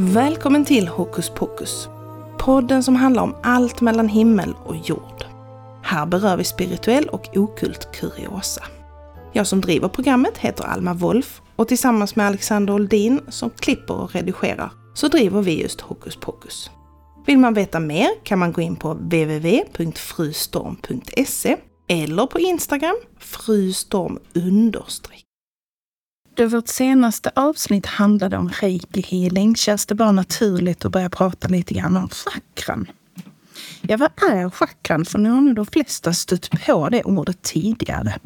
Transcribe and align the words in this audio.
Välkommen 0.00 0.64
till 0.64 0.88
Hokus 0.88 1.30
Pokus. 1.30 1.88
Podden 2.38 2.82
som 2.82 2.96
handlar 2.96 3.22
om 3.22 3.36
allt 3.42 3.80
mellan 3.80 4.08
himmel 4.08 4.54
och 4.64 4.76
jord. 4.76 5.24
Här 5.82 6.06
berör 6.06 6.36
vi 6.36 6.44
spirituell 6.44 7.08
och 7.08 7.36
okult 7.36 7.92
kuriosa. 7.92 8.62
Jag 9.32 9.46
som 9.46 9.60
driver 9.60 9.88
programmet 9.88 10.38
heter 10.38 10.64
Alma 10.64 10.94
Wolf 10.94 11.42
och 11.56 11.68
tillsammans 11.68 12.16
med 12.16 12.26
Alexander 12.26 12.74
Oldin 12.74 13.20
som 13.28 13.50
klipper 13.50 13.94
och 13.94 14.12
redigerar 14.12 14.70
så 14.94 15.08
driver 15.08 15.42
vi 15.42 15.62
just 15.62 15.80
Hokus 15.80 16.16
Pokus. 16.16 16.70
Vill 17.28 17.38
man 17.38 17.54
veta 17.54 17.80
mer 17.80 18.08
kan 18.22 18.38
man 18.38 18.52
gå 18.52 18.60
in 18.60 18.76
på 18.76 18.94
www.frustorm.se 18.94 21.56
eller 21.88 22.26
på 22.26 22.40
Instagram 22.40 22.96
frustorm 23.18 24.18
understreck. 24.34 25.24
Då 26.36 26.46
vårt 26.46 26.68
senaste 26.68 27.30
avsnitt 27.34 27.86
handlade 27.86 28.36
om 28.36 28.48
reiki 28.48 29.00
healing 29.00 29.56
känns 29.56 29.86
det 29.86 29.94
bara 29.94 30.12
naturligt 30.12 30.84
att 30.84 30.92
börja 30.92 31.10
prata 31.10 31.48
lite 31.48 31.74
grann 31.74 31.96
om 31.96 32.08
chakran. 32.08 32.86
Ja, 33.80 33.96
vad 33.96 34.10
är 34.32 34.50
chakran? 34.50 35.04
För 35.04 35.18
nu 35.18 35.30
har 35.30 35.40
nog 35.40 35.54
de 35.54 35.66
flesta 35.66 36.12
stött 36.12 36.50
på 36.50 36.88
det 36.88 37.04
ordet 37.04 37.42
tidigare. 37.42 38.18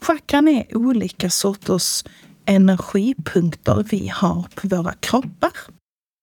Chakran 0.00 0.48
är 0.48 0.76
olika 0.76 1.30
sorters 1.30 2.04
energipunkter 2.44 3.84
vi 3.90 4.08
har 4.08 4.46
på 4.54 4.68
våra 4.68 4.92
kroppar. 4.92 5.52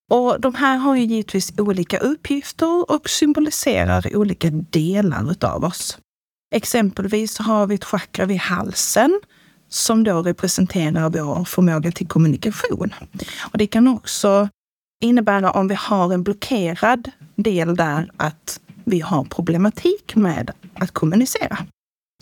Och 0.10 0.42
de 0.42 0.56
här 0.56 0.78
har 0.78 0.96
ju 0.96 1.04
givetvis 1.04 1.54
olika 1.58 1.98
uppgifter 1.98 2.92
och 2.92 3.10
symboliserar 3.10 4.16
olika 4.16 4.50
delar 4.50 5.32
utav 5.32 5.64
oss. 5.64 5.98
Exempelvis 6.56 7.38
har 7.38 7.68
vi 7.68 7.76
ett 7.76 7.86
chakra 7.86 8.26
vid 8.26 8.38
halsen 8.38 9.22
som 9.70 10.04
då 10.04 10.22
representerar 10.22 11.10
vår 11.10 11.46
förmåga 11.46 11.92
till 11.92 12.08
kommunikation. 12.08 12.94
Och 13.42 13.58
det 13.58 13.68
kan 13.68 13.88
också 13.88 14.50
innebära 15.04 15.52
om 15.52 15.68
vi 15.68 15.76
har 15.76 16.14
en 16.14 16.24
blockerad 16.24 17.12
del 17.36 17.76
där 17.76 18.12
att 18.18 18.60
vi 18.86 19.00
har 19.00 19.24
problematik 19.24 20.16
med 20.16 20.52
att 20.74 20.92
kommunicera. 20.92 21.58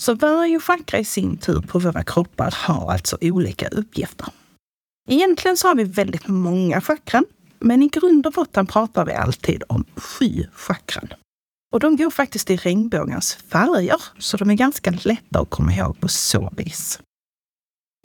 Så 0.01 0.13
varje 0.13 0.59
chakra 0.59 0.99
i 0.99 1.05
sin 1.05 1.37
tur 1.37 1.61
på 1.61 1.79
våra 1.79 2.03
kroppar 2.03 2.55
har 2.57 2.91
alltså 2.91 3.17
olika 3.21 3.67
uppgifter. 3.67 4.27
Egentligen 5.09 5.57
så 5.57 5.67
har 5.67 5.75
vi 5.75 5.83
väldigt 5.83 6.27
många 6.27 6.81
chakran, 6.81 7.25
men 7.59 7.83
i 7.83 7.87
grund 7.87 8.27
och 8.27 8.33
botten 8.33 8.67
pratar 8.67 9.05
vi 9.05 9.13
alltid 9.13 9.63
om 9.69 9.85
sju 9.95 10.43
chakran. 10.53 11.13
Och 11.73 11.79
de 11.79 11.95
går 11.95 12.09
faktiskt 12.09 12.49
i 12.49 12.57
regnbågens 12.57 13.33
färger, 13.33 14.01
så 14.19 14.37
de 14.37 14.49
är 14.49 14.53
ganska 14.53 14.91
lätta 14.91 15.39
att 15.39 15.49
komma 15.49 15.73
ihåg 15.73 15.99
på 15.99 16.07
så 16.07 16.53
vis. 16.57 16.99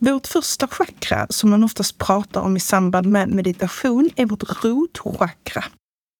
Vårt 0.02 0.26
första 0.26 0.68
chakra, 0.68 1.26
som 1.30 1.50
man 1.50 1.64
oftast 1.64 1.98
pratar 1.98 2.40
om 2.40 2.56
i 2.56 2.60
samband 2.60 3.06
med 3.06 3.28
meditation, 3.28 4.10
är 4.16 4.26
vårt 4.26 4.64
rotchakra. 4.64 5.64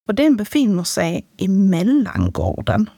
Och 0.09 0.15
den 0.15 0.37
befinner 0.37 0.85
sig 0.85 1.27
i 1.37 1.49
mellangården. 1.49 2.91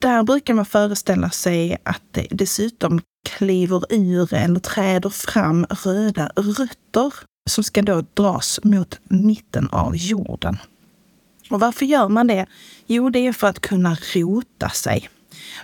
Där 0.00 0.22
brukar 0.22 0.54
man 0.54 0.66
föreställa 0.66 1.30
sig 1.30 1.76
att 1.82 2.02
det 2.10 2.26
dessutom 2.30 3.00
kliver 3.28 3.84
ur 3.90 4.34
eller 4.34 4.60
träder 4.60 5.10
fram 5.10 5.64
röda 5.64 6.30
rötter 6.36 7.14
som 7.48 7.64
ska 7.64 7.82
då 7.82 8.04
dras 8.14 8.60
mot 8.62 9.00
mitten 9.04 9.68
av 9.68 9.96
jorden. 9.96 10.56
Och 11.50 11.60
varför 11.60 11.86
gör 11.86 12.08
man 12.08 12.26
det? 12.26 12.46
Jo, 12.86 13.10
det 13.10 13.26
är 13.26 13.32
för 13.32 13.46
att 13.46 13.60
kunna 13.60 13.96
rota 14.14 14.68
sig. 14.68 15.08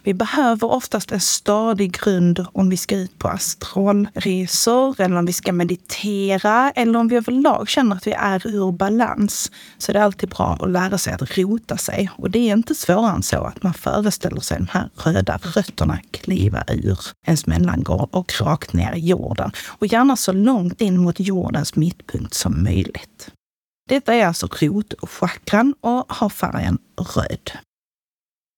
Vi 0.03 0.15
behöver 0.15 0.71
oftast 0.71 1.13
en 1.13 1.21
stadig 1.21 1.93
grund 1.93 2.47
om 2.53 2.69
vi 2.69 2.77
ska 2.77 2.97
ut 2.97 3.19
på 3.19 3.29
astralresor 3.29 5.01
eller 5.01 5.17
om 5.17 5.27
vi 5.27 5.33
ska 5.33 5.53
meditera 5.53 6.71
eller 6.71 6.99
om 6.99 7.09
vi 7.09 7.17
överlag 7.17 7.69
känner 7.69 7.97
att 7.97 8.07
vi 8.07 8.13
är 8.13 8.47
ur 8.47 8.73
balans. 8.73 9.53
Så 9.79 9.93
det 9.93 9.99
är 9.99 10.03
alltid 10.03 10.29
bra 10.29 10.59
att 10.61 10.71
lära 10.71 10.99
sig 10.99 11.13
att 11.13 11.39
rota 11.39 11.77
sig. 11.77 12.11
Och 12.17 12.31
det 12.31 12.39
är 12.39 12.53
inte 12.53 12.75
svårare 12.75 13.15
än 13.17 13.23
så 13.23 13.45
att 13.45 13.63
man 13.63 13.75
föreställer 13.75 14.41
sig 14.41 14.59
de 14.59 14.67
här 14.71 14.91
röda 14.95 15.39
rötterna 15.43 15.99
kliva 16.11 16.65
ur 16.69 16.99
ens 17.27 17.47
mellangård 17.47 18.09
och 18.13 18.33
rakt 18.41 18.73
ner 18.73 18.93
i 18.93 19.07
jorden. 19.07 19.53
Och 19.67 19.87
gärna 19.87 20.17
så 20.17 20.33
långt 20.33 20.81
in 20.81 20.99
mot 20.99 21.21
jordens 21.21 21.77
mittpunkt 21.77 22.35
som 22.35 22.63
möjligt. 22.63 23.31
Detta 23.89 24.15
är 24.15 24.27
alltså 24.27 24.47
rotchakran 24.47 25.75
och 25.81 26.05
har 26.09 26.29
färgen 26.29 26.79
röd. 27.17 27.51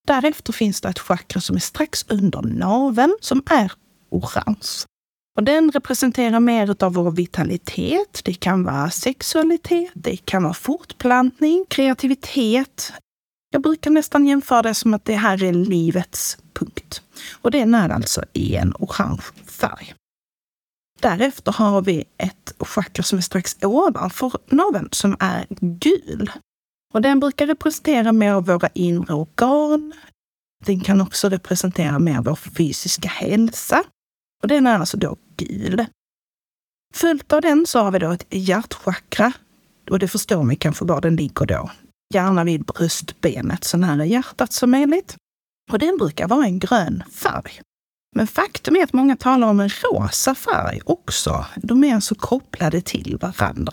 Därefter 0.06 0.52
finns 0.52 0.80
det 0.80 0.88
ett 0.88 0.98
chakra 0.98 1.40
som 1.40 1.56
är 1.56 1.60
strax 1.60 2.04
under 2.08 2.42
naveln 2.42 3.16
som 3.20 3.42
är 3.50 3.72
orange. 4.10 4.86
Och 5.36 5.44
den 5.44 5.70
representerar 5.70 6.40
mer 6.40 6.84
av 6.84 6.94
vår 6.94 7.10
vitalitet. 7.10 8.20
Det 8.24 8.34
kan 8.34 8.64
vara 8.64 8.90
sexualitet, 8.90 9.90
det 9.94 10.16
kan 10.16 10.42
vara 10.42 10.54
fortplantning, 10.54 11.64
kreativitet. 11.68 12.92
Jag 13.50 13.62
brukar 13.62 13.90
nästan 13.90 14.26
jämföra 14.26 14.62
det 14.62 14.74
som 14.74 14.94
att 14.94 15.04
det 15.04 15.14
här 15.14 15.42
är 15.42 15.52
livets 15.52 16.38
punkt. 16.52 17.02
Och 17.42 17.50
den 17.50 17.74
är 17.74 17.88
alltså 17.88 18.24
i 18.32 18.56
en 18.56 18.74
orange 18.78 19.22
färg. 19.46 19.94
Därefter 21.00 21.52
har 21.52 21.82
vi 21.82 22.04
ett 22.18 22.54
chakra 22.58 23.02
som 23.02 23.18
är 23.18 23.22
strax 23.22 23.56
ovanför 23.62 24.32
naveln 24.46 24.88
som 24.92 25.16
är 25.20 25.46
gul. 25.50 26.30
Och 26.94 27.02
den 27.02 27.20
brukar 27.20 27.46
representera 27.46 28.12
mer 28.12 28.32
av 28.32 28.46
våra 28.46 28.68
inre 28.74 29.14
organ. 29.14 29.94
Den 30.64 30.80
kan 30.80 31.00
också 31.00 31.28
representera 31.28 31.98
mer 31.98 32.22
vår 32.22 32.36
fysiska 32.36 33.08
hälsa. 33.08 33.84
Och 34.42 34.48
den 34.48 34.66
är 34.66 34.78
alltså 34.78 34.96
då 34.96 35.16
gul. 35.36 35.86
Följt 36.94 37.32
av 37.32 37.40
den 37.42 37.66
så 37.66 37.78
har 37.78 37.90
vi 37.90 37.98
då 37.98 38.10
ett 38.10 38.26
hjärtchakra. 38.30 39.32
Och 39.90 39.98
det 39.98 40.08
förstår 40.08 40.42
man 40.42 40.56
kanske 40.56 40.84
var 40.84 41.00
den 41.00 41.16
ligger 41.16 41.46
då. 41.46 41.70
Gärna 42.14 42.44
vid 42.44 42.64
bröstbenet, 42.64 43.64
så 43.64 43.76
nära 43.76 44.04
hjärtat 44.04 44.52
som 44.52 44.70
möjligt. 44.70 45.16
Och 45.72 45.78
den 45.78 45.98
brukar 45.98 46.28
vara 46.28 46.44
en 46.44 46.58
grön 46.58 47.02
färg. 47.12 47.60
Men 48.16 48.26
faktum 48.26 48.76
är 48.76 48.84
att 48.84 48.92
många 48.92 49.16
talar 49.16 49.48
om 49.48 49.60
en 49.60 49.68
rosa 49.68 50.34
färg 50.34 50.80
också. 50.84 51.46
De 51.56 51.84
är 51.84 51.94
alltså 51.94 52.14
kopplade 52.14 52.80
till 52.80 53.18
varandra. 53.20 53.72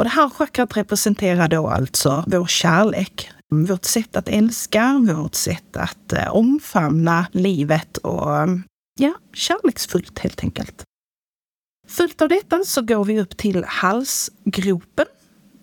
Och 0.00 0.04
det 0.04 0.10
här 0.10 0.30
chakrat 0.30 0.76
representerar 0.76 1.48
då 1.48 1.68
alltså 1.68 2.24
vår 2.26 2.46
kärlek, 2.46 3.30
vårt 3.48 3.84
sätt 3.84 4.16
att 4.16 4.28
älska, 4.28 4.98
vårt 5.14 5.34
sätt 5.34 5.76
att 5.76 6.12
eh, 6.12 6.28
omfamna 6.36 7.26
livet 7.32 7.96
och 7.96 8.48
ja, 9.00 9.14
kärleksfullt 9.32 10.18
helt 10.18 10.44
enkelt. 10.44 10.82
Följt 11.88 12.22
av 12.22 12.28
detta 12.28 12.64
så 12.64 12.82
går 12.82 13.04
vi 13.04 13.20
upp 13.20 13.36
till 13.36 13.64
halsgropen. 13.64 15.06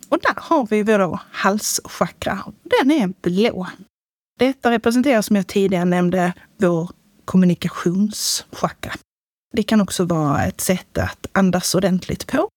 Och 0.10 0.20
där 0.20 0.36
har 0.38 0.68
vi 0.68 0.84
vår 0.84 1.20
halschakra. 1.32 2.44
Den 2.64 2.92
är 2.92 3.14
blå. 3.22 3.68
Detta 4.40 4.72
representerar 4.72 5.22
som 5.22 5.36
jag 5.36 5.48
tidigare 5.48 5.86
nämnde 5.86 6.34
vår 6.58 6.92
kommunikationschakra. 7.26 8.94
Det 9.54 9.64
kan 9.64 9.82
också 9.82 10.06
vara 10.06 10.46
ett 10.46 10.62
sätt 10.62 10.98
att 10.98 11.28
andas 11.32 11.76
ordentligt 11.76 12.28
på 12.28 12.50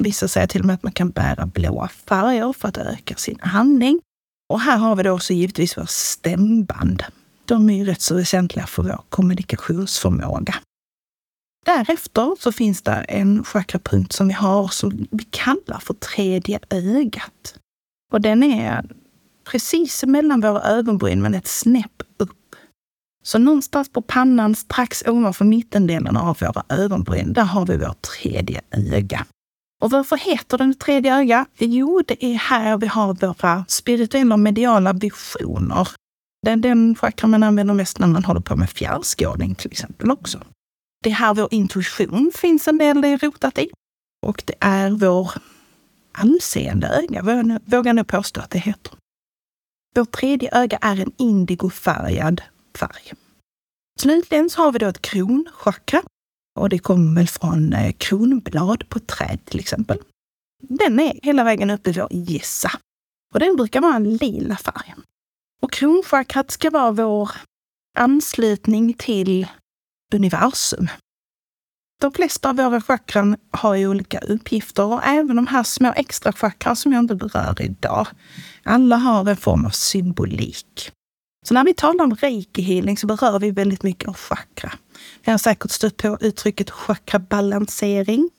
Vissa 0.00 0.28
säger 0.28 0.46
till 0.46 0.60
och 0.60 0.66
med 0.66 0.74
att 0.74 0.82
man 0.82 0.92
kan 0.92 1.10
bära 1.10 1.46
blåa 1.46 1.88
färger 1.88 2.52
för 2.52 2.68
att 2.68 2.76
öka 2.76 3.14
sin 3.16 3.38
andning. 3.40 4.00
Och 4.48 4.60
här 4.60 4.76
har 4.76 4.96
vi 4.96 5.02
då 5.02 5.10
också 5.10 5.32
givetvis 5.32 5.78
våra 5.78 5.86
stämband. 5.86 7.02
De 7.44 7.70
är 7.70 7.74
ju 7.76 7.84
rätt 7.84 8.00
så 8.00 8.14
väsentliga 8.14 8.66
för 8.66 8.82
vår 8.82 9.00
kommunikationsförmåga. 9.08 10.54
Därefter 11.66 12.36
så 12.40 12.52
finns 12.52 12.82
det 12.82 12.92
en 12.92 13.44
chakrapunkt 13.44 14.12
som 14.12 14.28
vi 14.28 14.34
har 14.34 14.68
som 14.68 15.06
vi 15.10 15.24
kallar 15.30 15.78
för 15.78 15.94
tredje 15.94 16.58
ögat. 16.70 17.58
Och 18.12 18.20
den 18.20 18.42
är 18.42 18.84
precis 19.44 20.04
mellan 20.04 20.40
våra 20.40 20.62
ögonbryn 20.62 21.22
men 21.22 21.34
ett 21.34 21.46
snäpp 21.46 22.02
upp. 22.16 22.56
Så 23.22 23.38
någonstans 23.38 23.92
på 23.92 24.02
pannan 24.02 24.54
strax 24.54 25.02
ovanför 25.06 25.44
mittendelen 25.44 26.16
av 26.16 26.38
våra 26.40 26.64
ögonbryn, 26.68 27.32
där 27.32 27.44
har 27.44 27.66
vi 27.66 27.76
vårt 27.76 28.02
tredje 28.02 28.60
öga. 28.70 29.26
Och 29.84 29.90
varför 29.90 30.16
heter 30.16 30.58
den 30.58 30.74
tredje 30.74 31.16
öga? 31.16 31.46
Jo, 31.58 32.02
det 32.06 32.24
är 32.24 32.34
här 32.34 32.78
vi 32.78 32.86
har 32.86 33.14
våra 33.14 33.64
spirituella 33.68 34.34
och 34.34 34.38
mediala 34.38 34.92
visioner. 34.92 35.88
Det 36.42 36.50
är 36.50 36.56
den 36.56 36.94
chakran 36.94 37.30
man 37.30 37.42
använder 37.42 37.74
mest 37.74 37.98
när 37.98 38.06
man 38.06 38.24
håller 38.24 38.40
på 38.40 38.56
med 38.56 38.70
fjärrskådning 38.70 39.54
till 39.54 39.70
exempel 39.70 40.10
också. 40.10 40.40
Det 41.02 41.10
är 41.10 41.14
här 41.14 41.34
vår 41.34 41.54
intuition 41.54 42.32
finns 42.34 42.68
en 42.68 42.78
del 42.78 43.18
rotat 43.18 43.58
i. 43.58 43.70
Och 44.26 44.42
det 44.46 44.54
är 44.60 44.90
vår 44.90 45.30
anseende 46.12 46.88
öga, 46.88 47.22
vågar 47.64 47.88
jag 47.88 47.96
nog 47.96 48.06
påstå 48.06 48.40
att 48.40 48.50
det 48.50 48.58
heter. 48.58 48.92
Vårt 49.96 50.12
tredje 50.12 50.48
öga 50.52 50.78
är 50.80 51.00
en 51.00 51.12
indigofärgad 51.16 52.42
färg. 52.78 53.12
Slutligen 54.00 54.50
så 54.50 54.62
har 54.62 54.72
vi 54.72 54.78
då 54.78 54.86
ett 54.86 55.02
kronchakra 55.02 56.02
och 56.60 56.68
det 56.68 56.78
kommer 56.78 57.14
väl 57.14 57.28
från 57.28 57.72
eh, 57.72 57.92
kronblad 57.92 58.88
på 58.88 59.00
träd 59.00 59.38
till 59.44 59.60
exempel. 59.60 59.98
Den 60.62 61.00
är 61.00 61.20
hela 61.22 61.44
vägen 61.44 61.70
upp 61.70 61.86
i 61.86 61.92
vår 61.92 62.08
gissa. 62.10 62.70
Och 63.34 63.40
den 63.40 63.56
brukar 63.56 63.80
vara 63.80 63.96
en 63.96 64.16
lila 64.16 64.56
färg. 64.56 64.94
Och 65.62 65.72
Kronchakrat 65.72 66.50
ska 66.50 66.70
vara 66.70 66.92
vår 66.92 67.30
anslutning 67.98 68.94
till 68.94 69.46
universum. 70.14 70.88
De 72.00 72.12
flesta 72.12 72.50
av 72.50 72.56
våra 72.56 72.80
chakran 72.80 73.36
har 73.50 73.74
ju 73.74 73.88
olika 73.88 74.18
uppgifter 74.18 74.84
och 74.84 75.04
även 75.04 75.36
de 75.36 75.46
här 75.46 75.62
små 75.62 75.92
extra 75.96 76.32
chakran 76.32 76.76
som 76.76 76.92
jag 76.92 77.00
inte 77.00 77.14
berör 77.14 77.62
idag. 77.62 78.06
Alla 78.62 78.96
har 78.96 79.30
en 79.30 79.36
form 79.36 79.66
av 79.66 79.70
symbolik. 79.70 80.92
Så 81.46 81.54
när 81.54 81.64
vi 81.64 81.74
talar 81.74 82.04
om 82.04 82.14
reiki 82.14 82.62
healing 82.62 82.96
så 82.96 83.06
berör 83.06 83.38
vi 83.38 83.50
väldigt 83.50 83.82
mycket 83.82 84.08
av 84.08 84.14
chakra. 84.14 84.72
Vi 85.24 85.30
har 85.30 85.38
säkert 85.38 85.70
stött 85.70 85.96
på 85.96 86.18
uttrycket 86.20 86.70
chakrabalansering. 86.70 88.30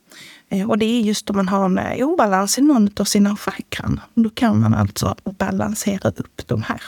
Eh, 0.49 0.69
och 0.69 0.77
det 0.77 0.85
är 0.85 1.01
just 1.01 1.29
om 1.29 1.35
man 1.35 1.47
har 1.47 1.65
en 1.65 1.77
eh, 1.77 2.07
obalans 2.07 2.57
i 2.57 2.61
någon 2.61 2.89
av 2.99 3.03
sina 3.03 3.37
chakran. 3.37 3.99
Då 4.13 4.29
kan 4.29 4.61
man 4.61 4.73
alltså 4.73 5.15
balansera 5.23 6.09
upp 6.09 6.47
de 6.47 6.63
här. 6.63 6.81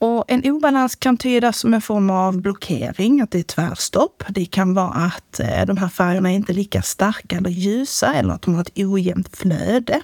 Och 0.00 0.24
en 0.28 0.50
obalans 0.50 0.96
kan 0.96 1.16
tydas 1.16 1.58
som 1.58 1.74
en 1.74 1.80
form 1.80 2.10
av 2.10 2.40
blockering, 2.40 3.20
att 3.20 3.30
det 3.30 3.38
är 3.38 3.42
tvärstopp. 3.42 4.22
Det 4.28 4.44
kan 4.44 4.74
vara 4.74 4.88
att 4.88 5.40
eh, 5.40 5.66
de 5.66 5.76
här 5.76 5.88
färgerna 5.88 6.30
är 6.30 6.34
inte 6.34 6.52
lika 6.52 6.82
starka 6.82 7.36
eller 7.36 7.50
ljusa 7.50 8.14
eller 8.14 8.34
att 8.34 8.42
de 8.42 8.54
har 8.54 8.60
ett 8.60 8.78
ojämnt 8.78 9.36
flöde. 9.36 10.02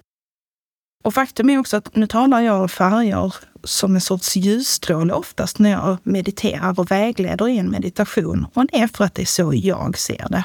Och 1.04 1.14
faktum 1.14 1.50
är 1.50 1.58
också 1.58 1.76
att 1.76 1.96
nu 1.96 2.06
talar 2.06 2.40
jag 2.40 2.62
om 2.62 2.68
färger 2.68 3.34
som 3.64 3.94
en 3.94 4.00
sorts 4.00 4.36
ljusstråle 4.36 5.12
oftast 5.12 5.58
när 5.58 5.70
jag 5.70 5.98
mediterar 6.02 6.80
och 6.80 6.90
vägleder 6.90 7.48
i 7.48 7.58
en 7.58 7.70
meditation. 7.70 8.46
Och 8.54 8.66
det 8.66 8.78
är 8.78 8.86
för 8.86 9.04
att 9.04 9.14
det 9.14 9.22
är 9.22 9.26
så 9.26 9.52
jag 9.54 9.98
ser 9.98 10.26
det. 10.28 10.44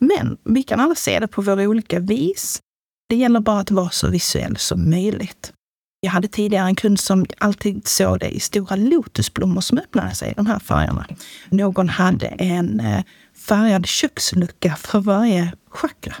Men 0.00 0.36
vi 0.44 0.62
kan 0.62 0.80
alla 0.80 0.94
se 0.94 1.20
det 1.20 1.28
på 1.28 1.42
våra 1.42 1.62
olika 1.62 2.00
vis. 2.00 2.60
Det 3.08 3.16
gäller 3.16 3.40
bara 3.40 3.60
att 3.60 3.70
vara 3.70 3.90
så 3.90 4.08
visuell 4.08 4.56
som 4.56 4.90
möjligt. 4.90 5.52
Jag 6.00 6.10
hade 6.10 6.28
tidigare 6.28 6.66
en 6.66 6.74
kund 6.74 7.00
som 7.00 7.26
alltid 7.38 7.86
såg 7.86 8.20
det 8.20 8.28
i 8.28 8.40
stora 8.40 8.76
lotusblommor 8.76 9.60
som 9.60 9.78
öppnade 9.78 10.14
sig, 10.14 10.30
i 10.30 10.34
de 10.34 10.46
här 10.46 10.58
färgerna. 10.58 11.06
Någon 11.48 11.88
hade 11.88 12.26
en 12.26 12.80
eh, 12.80 13.04
färgad 13.34 13.86
kökslucka 13.86 14.76
för 14.76 15.00
varje 15.00 15.52
chakra. 15.70 16.14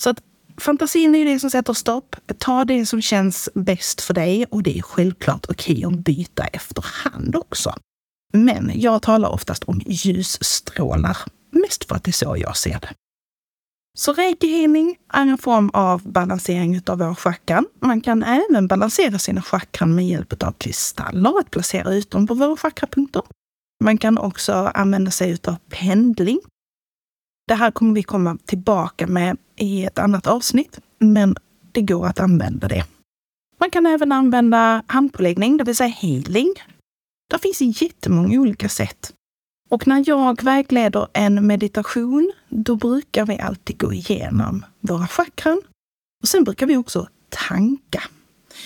Så 0.00 0.10
att 0.10 0.22
fantasin 0.60 1.14
är 1.14 1.24
det 1.24 1.38
som 1.38 1.50
sätter 1.50 1.72
stopp. 1.72 2.16
Ta 2.38 2.64
det 2.64 2.86
som 2.86 3.02
känns 3.02 3.48
bäst 3.54 4.00
för 4.00 4.14
dig 4.14 4.44
och 4.44 4.62
det 4.62 4.78
är 4.78 4.82
självklart 4.82 5.46
okej 5.48 5.84
att 5.84 5.98
byta 5.98 6.44
efterhand 6.44 7.36
också. 7.36 7.74
Men 8.32 8.72
jag 8.74 9.02
talar 9.02 9.28
oftast 9.28 9.64
om 9.64 9.80
ljusstrålar, 9.86 11.16
mest 11.50 11.84
för 11.84 11.94
att 11.94 12.04
det 12.04 12.10
är 12.10 12.12
så 12.12 12.36
jag 12.38 12.56
ser 12.56 12.80
det. 12.80 12.94
Så 13.98 14.12
reikihealing 14.12 14.96
är 15.12 15.22
en 15.22 15.38
form 15.38 15.70
av 15.72 16.02
balansering 16.02 16.82
av 16.86 16.98
våra 16.98 17.14
chakran. 17.14 17.66
Man 17.80 18.00
kan 18.00 18.22
även 18.22 18.66
balansera 18.68 19.18
sina 19.18 19.42
chakran 19.42 19.94
med 19.94 20.08
hjälp 20.08 20.42
av 20.42 20.52
kristaller 20.52 21.38
att 21.38 21.50
placera 21.50 21.94
ut 21.94 22.10
dem 22.10 22.26
på 22.26 22.34
våra 22.34 22.56
chakrapunkter. 22.56 23.22
Man 23.84 23.98
kan 23.98 24.18
också 24.18 24.52
använda 24.52 25.10
sig 25.10 25.38
av 25.44 25.56
pendling. 25.68 26.40
Det 27.50 27.54
här 27.54 27.70
kommer 27.70 27.94
vi 27.94 28.02
komma 28.02 28.38
tillbaka 28.44 29.06
med 29.06 29.36
i 29.56 29.84
ett 29.84 29.98
annat 29.98 30.26
avsnitt, 30.26 30.80
men 30.98 31.36
det 31.72 31.82
går 31.82 32.06
att 32.06 32.20
använda 32.20 32.68
det. 32.68 32.84
Man 33.60 33.70
kan 33.70 33.86
även 33.86 34.12
använda 34.12 34.82
handpåläggning, 34.86 35.56
det 35.56 35.64
vill 35.64 35.76
säga 35.76 35.88
healing. 35.88 36.54
Det 37.30 37.38
finns 37.38 37.82
jättemånga 37.82 38.40
olika 38.40 38.68
sätt. 38.68 39.12
Och 39.70 39.86
när 39.86 40.04
jag 40.06 40.42
vägleder 40.42 41.08
en 41.12 41.46
meditation, 41.46 42.32
då 42.48 42.76
brukar 42.76 43.26
vi 43.26 43.38
alltid 43.38 43.78
gå 43.78 43.92
igenom 43.92 44.64
våra 44.80 45.06
chakran. 45.06 45.62
Och 46.22 46.28
sen 46.28 46.44
brukar 46.44 46.66
vi 46.66 46.76
också 46.76 47.08
tanka, 47.28 48.02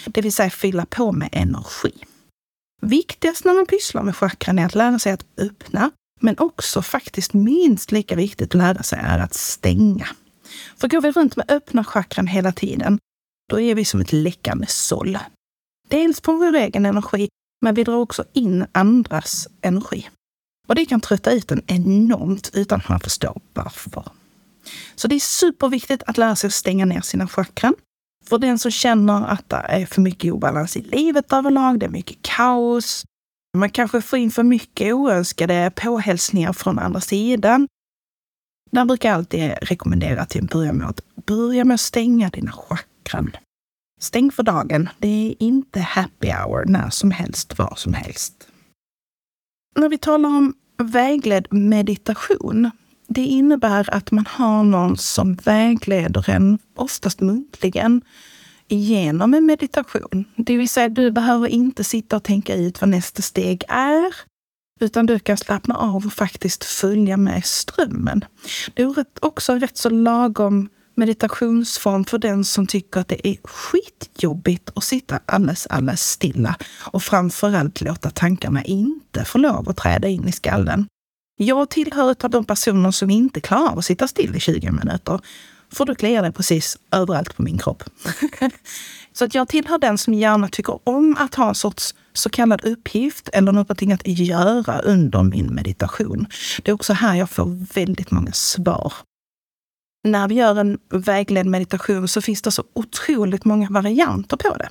det 0.06 0.22
vill 0.22 0.32
säga 0.32 0.50
fylla 0.50 0.86
på 0.86 1.12
med 1.12 1.28
energi. 1.32 1.92
Viktigast 2.82 3.44
när 3.44 3.54
man 3.54 3.66
pysslar 3.66 4.02
med 4.02 4.16
chakran 4.16 4.58
är 4.58 4.66
att 4.66 4.75
lära 4.75 4.98
sig 4.98 5.12
att 5.12 5.26
öppna, 5.38 5.90
men 6.25 6.38
också 6.38 6.82
faktiskt 6.82 7.32
minst 7.32 7.93
lika 7.93 8.17
viktigt 8.17 8.49
att 8.49 8.59
lära 8.59 8.82
sig 8.82 8.99
är 9.03 9.19
att 9.19 9.35
stänga. 9.35 10.06
För 10.76 10.88
går 10.88 11.00
vi 11.00 11.11
runt 11.11 11.37
med 11.37 11.50
öppna 11.50 11.85
chakran 11.85 12.26
hela 12.26 12.53
tiden, 12.53 12.99
då 13.50 13.61
är 13.61 13.75
vi 13.75 13.85
som 13.85 14.00
ett 14.00 14.12
läckande 14.12 14.67
såll. 14.67 15.19
Dels 15.88 16.21
på 16.21 16.32
vår 16.32 16.55
egen 16.55 16.87
energi, 16.87 17.29
men 17.62 17.75
vi 17.75 17.85
drar 17.85 17.97
också 17.97 18.25
in 18.32 18.67
andras 18.73 19.49
energi. 19.61 20.09
Och 20.69 20.75
det 20.75 20.87
kan 20.87 21.00
trötta 21.00 21.31
ut 21.31 21.50
en 21.50 21.62
enormt 21.67 22.50
utan 22.53 22.81
att 22.81 22.88
man 22.88 23.00
förstår 23.00 23.41
varför. 23.53 24.05
Så 24.94 25.09
det 25.09 25.15
är 25.15 25.20
superviktigt 25.20 26.03
att 26.06 26.19
lära 26.19 26.37
sig 26.37 26.49
att 26.49 26.55
stänga 26.55 26.85
ner 26.85 27.00
sina 27.00 27.29
chakran. 27.29 27.75
För 28.29 28.38
den 28.38 28.59
som 28.59 28.70
känner 28.70 29.27
att 29.27 29.49
det 29.49 29.56
är 29.56 29.87
för 29.87 30.00
mycket 30.00 30.32
obalans 30.32 30.77
i 30.77 30.82
livet 30.82 31.32
överlag, 31.32 31.79
det 31.79 31.87
är 31.87 31.91
mycket 31.91 32.23
kaos, 32.23 33.05
man 33.55 33.71
kanske 33.71 34.03
får 34.03 34.19
in 34.19 34.31
för 34.31 34.43
mycket 34.43 34.95
oönskade 34.95 35.73
påhälsningar 35.77 36.53
från 36.53 36.79
andra 36.79 37.01
sidan. 37.01 37.69
Där 38.71 38.85
brukar 38.85 39.09
jag 39.09 39.17
alltid 39.17 39.53
rekommendera 39.62 40.27
till 40.27 40.41
en 40.41 40.47
början 40.47 40.77
med 40.77 40.89
att 40.89 41.01
börja 41.27 41.65
med 41.65 41.75
att 41.75 41.81
stänga 41.81 42.31
dina 42.31 42.53
chakran. 42.53 43.31
Stäng 44.01 44.31
för 44.31 44.43
dagen. 44.43 44.89
Det 44.99 45.09
är 45.09 45.43
inte 45.43 45.81
happy 45.81 46.29
hour 46.29 46.65
när 46.65 46.91
som 46.91 47.11
helst, 47.11 47.59
var 47.59 47.75
som 47.77 47.95
helst. 47.95 48.49
När 49.77 49.89
vi 49.89 49.99
talar 49.99 50.29
om 50.29 50.55
vägledd 50.79 51.53
meditation, 51.53 52.71
det 53.09 53.25
innebär 53.25 53.95
att 53.95 54.11
man 54.11 54.27
har 54.27 54.65
någon 54.65 54.97
som 54.97 55.35
vägleder 55.35 56.31
en, 56.31 56.59
oftast 56.75 57.21
muntligen, 57.21 58.03
genom 58.69 59.34
en 59.34 59.46
meditation. 59.46 60.25
Det 60.37 60.56
vill 60.56 60.69
säga, 60.69 60.88
du 60.88 61.11
behöver 61.11 61.49
inte 61.49 61.84
sitta 61.84 62.16
och 62.16 62.22
tänka 62.22 62.55
ut 62.55 62.81
vad 62.81 62.90
nästa 62.90 63.22
steg 63.22 63.64
är, 63.69 64.14
utan 64.81 65.06
du 65.06 65.19
kan 65.19 65.37
slappna 65.37 65.76
av 65.76 66.06
och 66.06 66.12
faktiskt 66.12 66.64
följa 66.64 67.16
med 67.16 67.44
strömmen. 67.44 68.25
Det 68.75 68.82
är 68.82 69.05
också 69.20 69.52
en 69.52 69.61
rätt 69.61 69.76
så 69.76 69.90
lagom 69.90 70.69
meditationsform 70.96 72.05
för 72.05 72.19
den 72.19 72.44
som 72.44 72.66
tycker 72.66 73.00
att 73.00 73.08
det 73.08 73.28
är 73.28 73.37
skitjobbigt 73.44 74.70
att 74.75 74.84
sitta 74.84 75.20
alldeles, 75.26 75.67
alldeles 75.67 76.10
stilla 76.10 76.56
och 76.81 77.02
framförallt 77.02 77.81
låta 77.81 78.10
tankarna 78.10 78.64
inte 78.64 79.25
få 79.25 79.38
lov 79.38 79.69
att 79.69 79.76
träda 79.76 80.08
in 80.08 80.28
i 80.28 80.32
skallen. 80.32 80.87
Jag 81.37 81.70
tillhör 81.70 82.17
av 82.25 82.31
de 82.31 82.44
personer 82.44 82.90
som 82.90 83.10
inte 83.10 83.40
klarar 83.40 83.69
av 83.69 83.78
att 83.78 83.84
sitta 83.84 84.08
still 84.08 84.37
i 84.37 84.40
20 84.40 84.70
minuter. 84.70 85.20
För 85.72 85.84
då 85.84 85.94
kliar 85.94 86.22
det 86.22 86.32
precis 86.32 86.78
överallt 86.90 87.37
på 87.37 87.43
min 87.43 87.58
kropp. 87.58 87.84
så 89.12 89.25
att 89.25 89.34
jag 89.34 89.49
tillhör 89.49 89.78
den 89.78 89.99
som 89.99 90.14
gärna 90.14 90.49
tycker 90.49 90.88
om 90.88 91.16
att 91.19 91.34
ha 91.34 91.49
en 91.49 91.55
sorts 91.55 91.94
så 92.12 92.31
kallad 92.31 92.64
uppgift 92.64 93.28
eller 93.32 93.52
någonting 93.52 93.93
att 93.93 94.03
göra 94.06 94.79
under 94.79 95.22
min 95.22 95.55
meditation. 95.55 96.27
Det 96.62 96.70
är 96.70 96.74
också 96.74 96.93
här 96.93 97.15
jag 97.15 97.31
får 97.31 97.74
väldigt 97.74 98.10
många 98.10 98.32
svar 98.32 98.93
när 100.05 100.29
vi 100.29 100.34
gör 100.34 100.60
en 100.60 100.79
vägledd 100.89 101.46
meditation 101.46 102.08
så 102.08 102.20
finns 102.20 102.43
det 102.43 102.50
så 102.50 102.65
otroligt 102.72 103.44
många 103.44 103.69
varianter 103.70 104.36
på 104.36 104.56
det. 104.56 104.69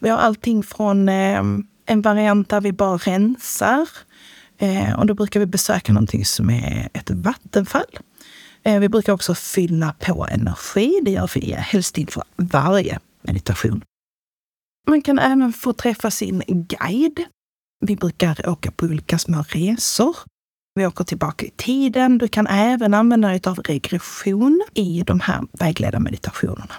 Vi 0.00 0.08
har 0.08 0.18
allting 0.18 0.62
från 0.62 1.08
eh, 1.08 1.42
en 1.86 2.02
variant 2.02 2.48
där 2.48 2.60
vi 2.60 2.72
bara 2.72 2.96
rensar. 2.96 3.88
Eh, 4.58 4.98
och 4.98 5.06
då 5.06 5.14
brukar 5.14 5.40
vi 5.40 5.46
besöka 5.46 5.92
någonting 5.92 6.24
som 6.24 6.50
är 6.50 6.88
ett 6.92 7.10
vattenfall. 7.10 7.98
Eh, 8.62 8.80
vi 8.80 8.88
brukar 8.88 9.12
också 9.12 9.34
fylla 9.34 9.94
på 9.98 10.26
energi. 10.30 11.00
Det 11.02 11.10
gör 11.10 11.30
vi 11.34 11.52
helst 11.52 11.98
inför 11.98 12.22
varje 12.36 12.98
meditation. 13.22 13.84
Man 14.88 15.02
kan 15.02 15.18
även 15.18 15.52
få 15.52 15.72
träffa 15.72 16.10
sin 16.10 16.42
guide. 16.46 17.24
Vi 17.80 17.96
brukar 17.96 18.48
åka 18.48 18.70
på 18.70 18.86
olika 18.86 19.18
små 19.18 19.44
resor 19.48 20.16
vi 20.78 20.86
åker 20.86 21.04
tillbaka 21.04 21.46
i 21.46 21.50
tiden. 21.50 22.18
Du 22.18 22.28
kan 22.28 22.46
även 22.46 22.94
använda 22.94 23.28
dig 23.28 23.40
av 23.46 23.58
regression 23.58 24.62
i 24.74 25.02
de 25.06 25.20
här 25.20 25.44
vägledda 25.52 26.00
meditationerna. 26.00 26.74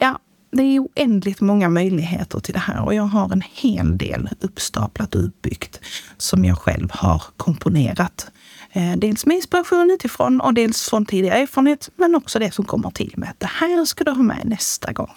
Ja, 0.00 0.18
det 0.50 0.62
är 0.62 0.80
oändligt 0.80 1.40
många 1.40 1.68
möjligheter 1.68 2.40
till 2.40 2.54
det 2.54 2.60
här 2.60 2.84
och 2.84 2.94
jag 2.94 3.02
har 3.02 3.32
en 3.32 3.42
hel 3.52 3.98
del 3.98 4.28
uppstaplat 4.40 5.14
och 5.14 5.24
uppbyggt 5.24 5.80
som 6.16 6.44
jag 6.44 6.58
själv 6.58 6.88
har 6.92 7.22
komponerat. 7.36 8.30
Eh, 8.76 8.96
dels 8.96 9.26
med 9.26 9.36
inspiration 9.36 9.90
utifrån 9.90 10.40
och 10.40 10.54
dels 10.54 10.88
från 10.88 11.06
tidigare 11.06 11.38
erfarenhet, 11.38 11.90
men 11.96 12.14
också 12.14 12.38
det 12.38 12.50
som 12.50 12.64
kommer 12.64 12.90
till 12.90 13.14
med. 13.16 13.32
Det 13.38 13.46
här 13.46 13.84
ska 13.84 14.04
du 14.04 14.10
ha 14.10 14.22
med 14.22 14.40
nästa 14.44 14.92
gång. 14.92 15.14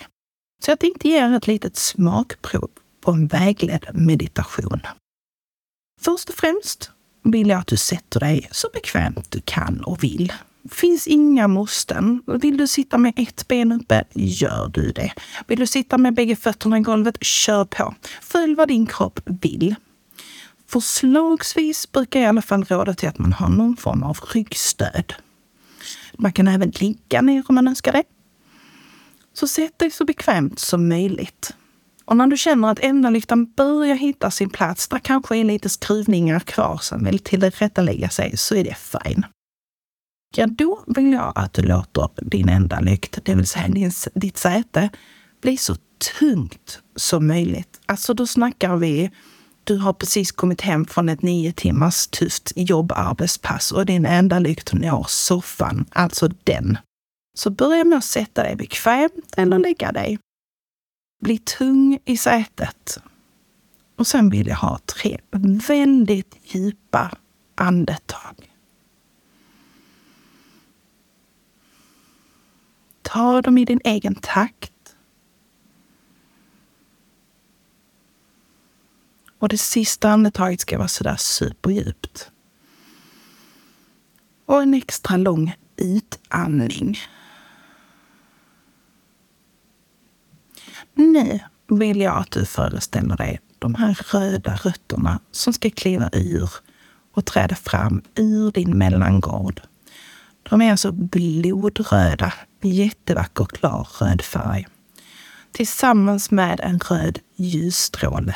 Så 0.66 0.72
jag 0.72 0.80
tänkte 0.80 1.08
ge 1.08 1.18
er 1.18 1.34
ett 1.34 1.48
litet 1.48 1.78
smakprov 1.78 2.70
på 3.02 3.12
en 3.12 3.28
vägledd 3.28 3.86
meditation. 3.94 4.82
Först 6.02 6.30
och 6.30 6.36
främst 6.36 6.92
vill 7.24 7.50
jag 7.50 7.60
att 7.60 7.68
du 7.68 7.78
sätter 7.78 8.20
dig 8.20 8.50
så 8.52 8.68
bekvämt 8.74 9.32
du 9.32 9.42
kan 9.46 9.82
och 9.82 10.04
vill. 10.04 10.34
finns 10.72 11.08
inga 11.08 11.48
måsten. 11.48 12.24
Vill 12.28 12.58
du 12.58 12.68
sitta 12.68 12.98
med 12.98 13.14
ett 13.18 13.48
ben 13.48 13.72
uppe, 13.72 14.04
gör 14.14 14.68
du 14.74 14.92
det. 14.92 15.14
Vill 15.48 15.60
du 15.60 15.68
sitta 15.68 15.98
med 15.98 16.14
bägge 16.14 16.36
fötterna 16.36 16.78
i 16.78 16.82
golvet, 16.82 17.24
kör 17.24 17.66
på. 17.66 17.96
Följ 18.22 18.56
vad 18.56 18.68
din 18.68 18.86
kropp 18.86 19.20
vill. 19.26 19.76
Förslagsvis 20.70 21.92
brukar 21.92 22.20
jag 22.20 22.26
i 22.26 22.30
alla 22.30 22.42
fall 22.42 22.64
råda 22.64 22.94
till 22.94 23.10
att 23.10 23.20
man 23.20 23.34
har 23.34 23.50
någon 23.50 23.78
form 23.78 24.04
av 24.04 24.18
ryggstöd. 24.34 25.14
Man 26.18 26.34
kan 26.34 26.48
även 26.48 26.70
ligga 26.70 27.22
ner 27.22 27.44
om 27.48 27.56
man 27.56 27.68
önskar 27.68 27.92
det. 27.92 28.04
Så 29.34 29.48
sätt 29.48 29.80
dig 29.80 29.92
så 29.92 30.06
bekvämt 30.06 30.60
som 30.60 30.90
möjligt. 30.90 31.56
Och 32.06 32.18
när 32.18 32.28
du 32.28 32.38
känner 32.38 32.72
att 32.72 32.80
ändalyktan 32.80 33.46
börjar 33.46 33.96
hitta 33.96 34.32
sin 34.32 34.50
plats, 34.50 34.88
där 34.88 35.00
kanske 35.00 35.38
är 35.38 35.44
lite 35.44 35.70
skruvningar 35.70 36.40
kvar 36.40 36.78
som 36.82 37.04
vill 37.04 37.20
tillrättalägga 37.20 38.10
sig, 38.10 38.38
så 38.38 38.56
är 38.56 38.64
det 38.64 38.76
fine. 38.76 39.26
Ja, 40.36 40.48
då 40.48 40.84
vill 40.88 41.12
jag 41.12 41.34
att 41.36 41.54
du 41.54 41.62
låter 41.62 42.10
din 42.22 42.50
ändalykt, 42.50 43.20
det 43.24 43.36
vill 43.36 43.48
säga 43.48 43.68
din, 43.68 43.92
ditt 44.14 44.38
säte, 44.38 44.90
bli 45.42 45.58
så 45.58 45.76
tungt 46.20 46.82
som 46.96 47.28
möjligt. 47.28 47.82
Alltså 47.86 48.14
då 48.14 48.28
snackar 48.28 48.78
vi, 48.78 49.12
du 49.68 49.78
har 49.78 49.94
precis 49.94 50.32
kommit 50.32 50.62
hem 50.62 50.86
från 50.86 51.10
ett 51.10 51.22
nio 51.22 51.52
timmars 51.52 52.08
tufft 52.08 52.52
jobbarbetspass 52.56 53.72
och 53.72 53.86
din 53.86 54.06
enda 54.06 54.40
lykt 54.40 54.74
når 54.74 55.06
soffan, 55.10 55.86
alltså 55.92 56.28
den. 56.44 56.78
Så 57.38 57.50
börja 57.50 57.84
med 57.84 57.98
att 57.98 58.04
sätta 58.04 58.44
dig 58.44 58.56
bekvämt 58.56 59.34
eller 59.38 59.60
lägga 59.60 59.92
dig. 59.92 60.20
Bli 61.24 61.38
tung 61.38 62.00
i 62.06 62.18
sätet. 62.18 63.00
Och 63.96 64.08
sen 64.08 64.30
vill 64.30 64.48
jag 64.48 64.56
ha 64.56 64.80
tre 64.86 65.20
väldigt 65.68 66.36
djupa 66.44 67.12
andetag. 67.56 68.52
Ta 73.02 73.42
dem 73.42 73.58
i 73.58 73.66
din 73.66 73.82
egen 73.84 74.16
takt. 74.16 74.74
Och 79.40 79.50
det 79.50 79.58
sista 79.58 80.10
andetaget 80.10 80.62
ska 80.62 80.78
vara 80.78 80.88
sådär 80.88 81.16
superdjupt. 81.16 82.32
Och 84.46 84.62
en 84.62 84.74
extra 84.74 85.18
lång 85.18 85.56
utandning. 85.78 86.98
Nu 90.94 91.40
vill 91.68 92.02
jag 92.02 92.18
att 92.18 92.32
du 92.32 92.46
föreställer 92.46 93.18
dig 93.18 93.40
de 93.60 93.76
här 93.76 94.00
röda 94.12 94.56
rötterna 94.56 95.20
som 95.32 95.54
ska 95.54 95.70
kliva 95.70 96.10
ur 96.14 96.50
och 97.14 97.26
träda 97.26 97.56
fram 97.56 98.02
ur 98.16 98.52
din 98.52 98.78
mellangård. 98.78 99.62
De 100.44 100.62
är 100.62 100.72
alltså 100.72 100.92
blodröda, 100.92 102.34
jättevacker 102.62 103.46
klar 103.46 103.88
röd 104.00 104.22
färg. 104.22 104.68
Tillsammans 105.52 106.32
med 106.32 106.60
en 106.60 106.80
röd 106.80 107.20
ljusstråle. 107.36 108.36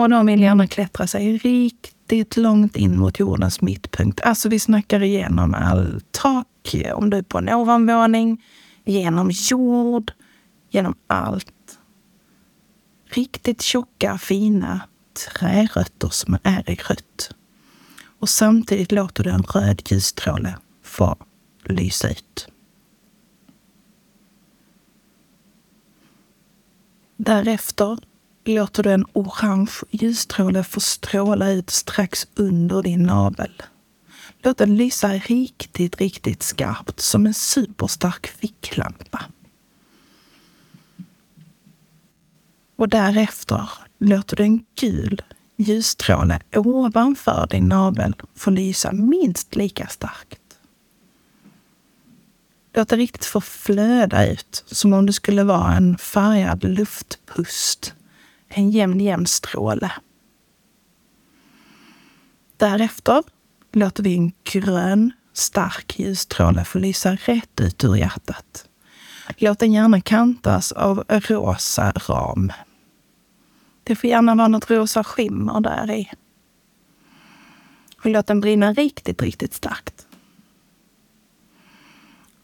Och 0.00 0.08
de 0.08 0.26
vill 0.26 0.40
gärna 0.40 0.66
klättra 0.66 1.06
sig 1.06 1.38
riktigt 1.38 2.36
långt 2.36 2.76
in 2.76 2.98
mot 2.98 3.18
jordens 3.18 3.60
mittpunkt. 3.60 4.20
Alltså 4.20 4.48
vi 4.48 4.58
snackar 4.58 5.02
igenom 5.02 5.54
all 5.54 6.00
tak, 6.10 6.46
om 6.94 7.10
du 7.10 7.16
är 7.16 7.22
på 7.22 7.38
en 7.38 7.48
ovanvåning, 7.48 8.44
genom 8.84 9.30
jord, 9.30 10.12
genom 10.70 10.94
allt. 11.06 11.78
Riktigt 13.04 13.62
tjocka, 13.62 14.18
fina 14.18 14.80
trärötter 15.12 16.08
som 16.08 16.38
är 16.42 16.70
i 16.70 16.74
rött. 16.74 17.34
Och 18.18 18.28
samtidigt 18.28 18.92
låter 18.92 19.24
du 19.24 19.30
en 19.30 19.42
röd 19.42 19.82
ljusstråle 19.86 20.54
få 20.82 21.16
lysa 21.64 22.10
ut. 22.10 22.48
Därefter 27.16 27.98
låter 28.50 28.82
du 28.82 28.92
en 28.92 29.06
orange 29.12 29.72
ljusstråle 29.90 30.64
få 30.64 30.80
stråla 30.80 31.50
ut 31.50 31.70
strax 31.70 32.26
under 32.34 32.82
din 32.82 33.02
navel. 33.02 33.62
Låt 34.42 34.58
den 34.58 34.76
lysa 34.76 35.08
riktigt, 35.08 35.96
riktigt 36.00 36.42
skarpt 36.42 37.00
som 37.00 37.26
en 37.26 37.34
superstark 37.34 38.26
ficklampa. 38.26 39.24
Och 42.76 42.88
därefter 42.88 43.70
låter 43.98 44.36
du 44.36 44.42
en 44.42 44.64
gul 44.80 45.22
ljusstråle 45.56 46.40
ovanför 46.56 47.46
din 47.50 47.68
navel 47.68 48.14
få 48.34 48.50
lysa 48.50 48.92
minst 48.92 49.56
lika 49.56 49.86
starkt. 49.86 50.40
Låt 52.74 52.88
det 52.88 52.96
riktigt 52.96 53.24
få 53.24 53.40
flöda 53.40 54.26
ut 54.26 54.64
som 54.66 54.92
om 54.92 55.06
det 55.06 55.12
skulle 55.12 55.44
vara 55.44 55.76
en 55.76 55.98
färgad 55.98 56.64
luftpust 56.64 57.94
en 58.50 58.70
jämn, 58.70 59.00
jämn 59.00 59.26
stråle. 59.26 59.92
Därefter 62.56 63.22
låter 63.72 64.02
vi 64.02 64.14
en 64.14 64.32
grön, 64.44 65.12
stark 65.32 65.98
ljusstråle 65.98 66.64
få 66.64 66.78
lysa 66.78 67.16
rätt 67.16 67.60
ut 67.60 67.84
ur 67.84 67.94
hjärtat. 67.94 68.68
Låt 69.38 69.58
den 69.58 69.72
gärna 69.72 70.00
kantas 70.00 70.72
av 70.72 71.04
rosa 71.08 71.92
ram. 71.92 72.52
Det 73.84 73.96
får 73.96 74.10
gärna 74.10 74.34
vara 74.34 74.48
något 74.48 74.70
rosa 74.70 75.04
skimmer 75.04 75.60
där 75.60 75.90
i. 75.90 76.10
Och 78.04 78.10
låt 78.10 78.26
den 78.26 78.40
brinna 78.40 78.72
riktigt, 78.72 79.22
riktigt 79.22 79.54
starkt. 79.54 80.06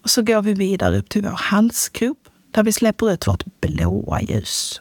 Och 0.03 0.11
så 0.11 0.23
går 0.23 0.43
vi 0.43 0.55
vidare 0.55 0.99
upp 0.99 1.09
till 1.09 1.23
vår 1.23 1.31
halsgrop 1.31 2.29
där 2.51 2.63
vi 2.63 2.73
släpper 2.73 3.13
ut 3.13 3.27
vårt 3.27 3.45
blåa 3.61 4.23
ljus 4.23 4.81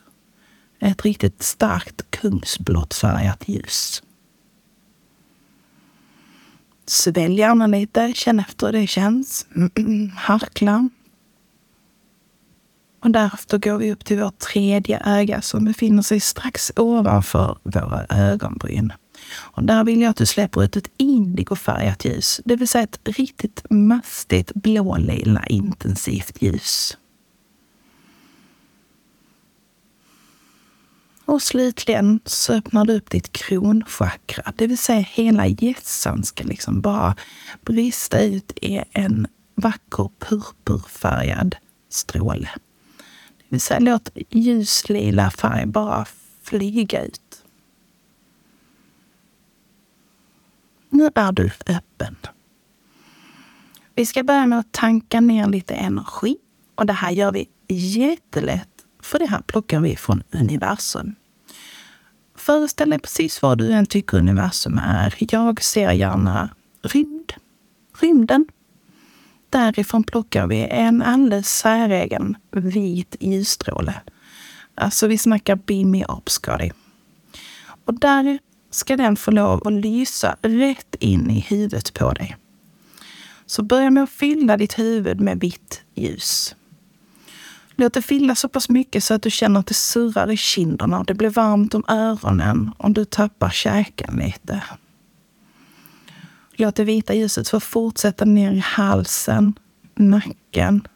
ett 0.85 1.05
riktigt 1.05 1.43
starkt 1.43 2.11
kungsblått 2.11 2.93
färgat 2.93 3.43
ljus. 3.47 4.03
Svälj 6.87 7.39
gärna 7.39 7.67
lite, 7.67 8.13
känn 8.15 8.39
efter 8.39 8.65
hur 8.65 8.73
det 8.73 8.87
känns. 8.87 9.45
harkla. 10.15 10.89
Och 13.03 13.11
därefter 13.11 13.57
går 13.57 13.77
vi 13.77 13.91
upp 13.91 14.05
till 14.05 14.19
vårt 14.19 14.39
tredje 14.39 15.01
öga 15.05 15.41
som 15.41 15.65
befinner 15.65 16.01
sig 16.01 16.19
strax 16.19 16.71
ovanför 16.75 17.57
våra 17.63 18.05
ögonbryn. 18.09 18.93
Och 19.37 19.63
där 19.63 19.83
vill 19.83 20.01
jag 20.01 20.09
att 20.09 20.17
du 20.17 20.25
släpper 20.25 20.63
ut 20.63 20.75
ett 20.75 20.91
indigofärgat 20.97 22.05
ljus, 22.05 22.41
det 22.45 22.55
vill 22.55 22.67
säga 22.67 22.83
ett 22.83 22.99
riktigt 23.03 23.63
mastigt 23.69 24.53
blålila 24.53 25.45
intensivt 25.45 26.41
ljus. 26.41 26.97
Och 31.25 31.41
slutligen 31.41 32.19
så 32.25 32.53
öppnar 32.53 32.85
du 32.85 32.93
upp 32.93 33.09
ditt 33.09 33.31
kronchakra, 33.31 34.53
det 34.55 34.67
vill 34.67 34.77
säga 34.77 34.99
hela 34.99 35.47
hjässan 35.47 36.23
ska 36.23 36.43
liksom 36.43 36.81
bara 36.81 37.15
brista 37.61 38.19
ut 38.19 38.51
i 38.61 38.83
en 38.91 39.27
vacker 39.55 40.09
purpurfärgad 40.19 41.55
stråle. 41.89 42.49
Det 43.37 43.45
vill 43.49 43.61
säga 43.61 43.79
låt 43.79 44.09
ljuslila 44.29 45.31
färg 45.31 45.65
bara 45.65 46.05
flyga 46.43 47.05
ut. 47.05 47.43
Nu 50.89 51.09
är 51.15 51.31
du 51.31 51.51
öppen. 51.67 52.15
Vi 53.95 54.05
ska 54.05 54.23
börja 54.23 54.45
med 54.45 54.59
att 54.59 54.71
tanka 54.71 55.21
ner 55.21 55.47
lite 55.47 55.73
energi 55.73 56.37
och 56.75 56.85
det 56.85 56.93
här 56.93 57.11
gör 57.11 57.31
vi 57.31 57.49
jättelätt 57.67 58.74
för 59.05 59.19
det 59.19 59.25
här 59.25 59.41
plockar 59.41 59.79
vi 59.79 59.95
från 59.95 60.23
universum. 60.31 61.15
Föreställ 62.35 62.89
dig 62.89 62.99
precis 62.99 63.41
vad 63.41 63.57
du 63.57 63.71
än 63.71 63.85
tycker 63.85 64.17
universum 64.17 64.79
är. 64.83 65.15
Jag 65.17 65.63
ser 65.63 65.91
gärna 65.91 66.49
rymd. 66.81 67.33
Rymden. 67.99 68.45
Därifrån 69.49 70.03
plockar 70.03 70.47
vi 70.47 70.67
en 70.69 71.01
alldeles 71.01 71.49
säregen 71.49 72.37
vit 72.51 73.15
ljusstråle. 73.19 74.01
Alltså 74.75 75.07
vi 75.07 75.17
snackar 75.17 75.55
beam 75.55 75.91
me 75.91 76.05
up, 76.05 76.29
Scotty. 76.29 76.71
Och 77.85 77.99
där 77.99 78.39
ska 78.71 78.97
den 78.97 79.15
få 79.15 79.31
lov 79.31 79.67
att 79.67 79.73
lysa 79.73 80.35
rätt 80.41 80.95
in 80.99 81.29
i 81.29 81.39
huvudet 81.39 81.93
på 81.93 82.13
dig. 82.13 82.37
Så 83.45 83.63
börja 83.63 83.89
med 83.89 84.03
att 84.03 84.09
fylla 84.09 84.57
ditt 84.57 84.79
huvud 84.79 85.19
med 85.19 85.39
vitt 85.39 85.81
ljus. 85.95 86.55
Låt 87.75 87.93
det 87.93 88.01
fylla 88.01 88.35
så 88.35 88.49
pass 88.49 88.69
mycket 88.69 89.03
så 89.03 89.13
att 89.13 89.21
du 89.21 89.31
känner 89.31 89.59
att 89.59 89.67
det 89.67 89.73
surrar 89.73 90.31
i 90.31 90.37
kinderna 90.37 90.99
och 90.99 91.05
det 91.05 91.13
blir 91.13 91.29
varmt 91.29 91.73
om 91.73 91.83
öronen 91.87 92.71
om 92.77 92.93
du 92.93 93.05
tappar 93.05 93.49
käken 93.49 94.15
lite. 94.15 94.63
Låt 96.55 96.75
det 96.75 96.83
vita 96.83 97.13
ljuset 97.13 97.49
få 97.49 97.59
fortsätta 97.59 98.25
ner 98.25 98.51
i 98.51 98.59
halsen, 98.59 99.53
nacken, 99.95 100.87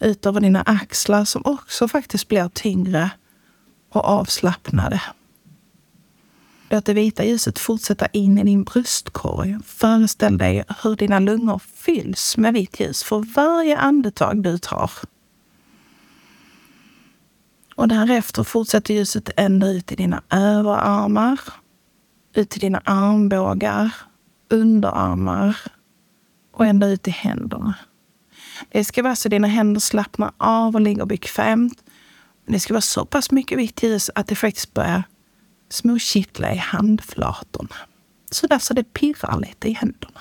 ut 0.00 0.26
över 0.26 0.40
dina 0.40 0.62
axlar 0.62 1.24
som 1.24 1.42
också 1.44 1.88
faktiskt 1.88 2.28
blir 2.28 2.48
tyngre 2.48 3.10
och 3.92 4.04
avslappnade. 4.04 5.02
Låt 6.70 6.84
det 6.84 6.94
vita 6.94 7.24
ljuset 7.24 7.58
fortsätta 7.58 8.06
in 8.06 8.38
i 8.38 8.44
din 8.44 8.64
bröstkorg. 8.64 9.58
Föreställ 9.66 10.38
dig 10.38 10.64
hur 10.82 10.96
dina 10.96 11.18
lungor 11.18 11.60
fylls 11.74 12.36
med 12.36 12.54
vitt 12.54 12.80
ljus 12.80 13.02
för 13.02 13.18
varje 13.18 13.78
andetag 13.78 14.42
du 14.42 14.58
tar. 14.58 14.90
Och 17.76 17.88
därefter 17.88 18.44
fortsätter 18.44 18.94
ljuset 18.94 19.30
ända 19.36 19.68
ut 19.68 19.92
i 19.92 19.96
dina 19.96 20.22
överarmar, 20.30 21.40
ut 22.34 22.56
i 22.56 22.60
dina 22.60 22.78
armbågar, 22.84 23.94
underarmar 24.50 25.56
och 26.52 26.66
ända 26.66 26.86
ut 26.86 27.08
i 27.08 27.10
händerna. 27.10 27.74
Det 28.68 28.84
ska 28.84 29.02
vara 29.02 29.16
så 29.16 29.28
att 29.28 29.30
dina 29.30 29.48
händer 29.48 29.80
slappnar 29.80 30.32
av 30.36 30.74
och 30.74 30.80
ligger 30.80 31.06
bekvämt 31.06 31.84
Det 32.46 32.60
ska 32.60 32.74
vara 32.74 32.80
så 32.80 33.04
pass 33.04 33.30
mycket 33.30 33.58
vitt 33.58 33.82
ljus 33.82 34.10
att 34.14 34.26
det 34.26 34.34
faktiskt 34.34 34.74
börjar 34.74 35.02
småkittla 35.68 36.54
i 36.54 36.56
handflatorna. 36.56 37.76
Så 38.30 38.46
där 38.46 38.58
så 38.58 38.74
det 38.74 38.92
pirrar 38.92 39.40
lite 39.40 39.68
i 39.68 39.72
händerna. 39.72 40.20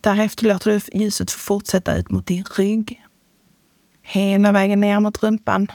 Därefter 0.00 0.46
låter 0.46 0.70
du 0.70 0.98
ljuset 0.98 1.30
fortsätta 1.30 1.96
ut 1.96 2.10
mot 2.10 2.26
din 2.26 2.44
rygg. 2.56 3.06
Hela 4.02 4.52
vägen 4.52 4.80
ner 4.80 5.00
mot 5.00 5.22
rumpan. 5.22 5.66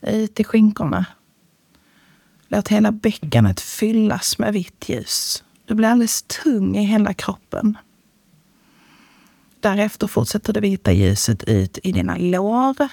Ut 0.00 0.40
i 0.40 0.44
skinkorna. 0.44 1.06
Låt 2.48 2.68
hela 2.68 2.92
bäckenet 2.92 3.60
fyllas 3.60 4.38
med 4.38 4.52
vitt 4.52 4.88
ljus. 4.88 5.44
Du 5.64 5.74
blir 5.74 5.88
alldeles 5.88 6.22
tung 6.22 6.76
i 6.76 6.84
hela 6.84 7.14
kroppen. 7.14 7.78
Därefter 9.60 10.06
fortsätter 10.06 10.52
det 10.52 10.60
vita 10.60 10.92
ljuset 10.92 11.44
ut 11.44 11.78
i 11.82 11.92
dina 11.92 12.16
lår. 12.18 12.88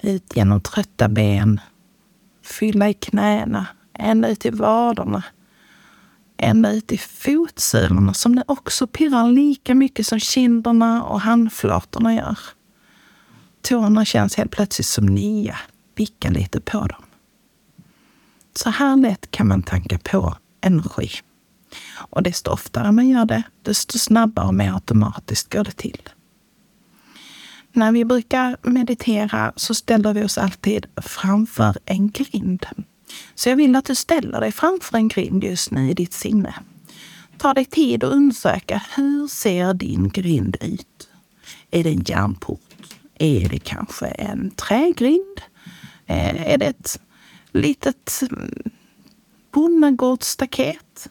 Ut 0.00 0.36
genom 0.36 0.60
trötta 0.60 1.08
ben. 1.08 1.60
Fylla 2.42 2.88
i 2.88 2.94
knäna. 2.94 3.66
Ända 3.92 4.28
ut 4.28 4.46
i 4.46 4.50
vaderna. 4.50 5.22
Ända 6.36 6.72
ut 6.72 6.92
i 6.92 6.98
fotsulorna 6.98 8.14
som 8.14 8.36
det 8.36 8.44
också 8.46 8.86
pirrar 8.86 9.30
lika 9.30 9.74
mycket 9.74 10.06
som 10.06 10.20
kinderna 10.20 11.04
och 11.04 11.20
handflatorna 11.20 12.14
gör. 12.14 12.38
Tårna 13.68 14.04
känns 14.04 14.34
helt 14.34 14.50
plötsligt 14.50 14.86
som 14.86 15.06
nya. 15.06 15.58
Vicka 15.94 16.30
lite 16.30 16.60
på 16.60 16.78
dem. 16.78 17.02
Så 18.54 18.70
här 18.70 18.96
lätt 18.96 19.30
kan 19.30 19.48
man 19.48 19.62
tanka 19.62 19.98
på 19.98 20.36
energi. 20.60 21.10
Och 21.94 22.22
desto 22.22 22.50
oftare 22.50 22.92
man 22.92 23.08
gör 23.08 23.24
det, 23.24 23.42
desto 23.62 23.98
snabbare 23.98 24.46
och 24.46 24.54
mer 24.54 24.72
automatiskt 24.72 25.52
går 25.52 25.64
det 25.64 25.72
till. 25.76 26.08
När 27.72 27.92
vi 27.92 28.04
brukar 28.04 28.56
meditera 28.62 29.52
så 29.56 29.74
ställer 29.74 30.14
vi 30.14 30.24
oss 30.24 30.38
alltid 30.38 30.86
framför 30.96 31.76
en 31.84 32.10
grind. 32.10 32.66
Så 33.34 33.48
jag 33.48 33.56
vill 33.56 33.76
att 33.76 33.84
du 33.84 33.94
ställer 33.94 34.40
dig 34.40 34.52
framför 34.52 34.96
en 34.96 35.08
grind 35.08 35.44
just 35.44 35.70
nu 35.70 35.90
i 35.90 35.94
ditt 35.94 36.12
sinne. 36.12 36.54
Ta 37.38 37.54
dig 37.54 37.64
tid 37.64 38.04
att 38.04 38.12
undersöka 38.12 38.82
hur 38.94 39.28
ser 39.28 39.74
din 39.74 40.08
grind 40.08 40.56
ut? 40.60 41.08
Är 41.70 41.84
det 41.84 41.90
en 41.90 42.04
järnport? 42.06 42.65
Är 43.18 43.48
det 43.48 43.58
kanske 43.58 44.06
en 44.06 44.50
trägrind? 44.50 45.40
Eh, 46.06 46.52
är 46.52 46.58
det 46.58 46.66
ett 46.66 47.00
litet 47.52 48.22
mm, 48.30 48.62
bonnagårdsstaket? 49.50 51.08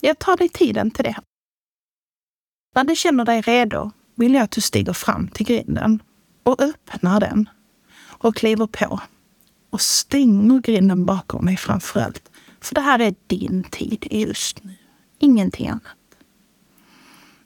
Jag 0.00 0.18
tar 0.18 0.36
dig 0.36 0.48
tiden 0.48 0.90
till 0.90 1.04
det. 1.04 1.16
När 2.74 2.84
du 2.84 2.96
känner 2.96 3.24
dig 3.24 3.40
redo 3.40 3.90
vill 4.14 4.34
jag 4.34 4.42
att 4.42 4.50
du 4.50 4.60
stiger 4.60 4.92
fram 4.92 5.28
till 5.28 5.46
grinden 5.46 6.02
och 6.42 6.60
öppnar 6.60 7.20
den 7.20 7.48
och 8.04 8.36
kliver 8.36 8.66
på 8.66 9.00
och 9.70 9.80
stänger 9.80 10.60
grinden 10.60 11.06
bakom 11.06 11.44
mig 11.44 11.56
framför 11.56 12.00
allt. 12.00 12.30
För 12.60 12.74
det 12.74 12.80
här 12.80 12.98
är 12.98 13.14
din 13.26 13.64
tid 13.64 14.06
just 14.10 14.64
nu, 14.64 14.74
ingenting 15.18 15.68
annat. 15.68 15.96